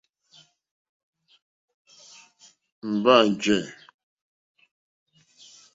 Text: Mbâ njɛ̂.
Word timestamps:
Mbâ 2.91 3.15
njɛ̂. 3.29 3.59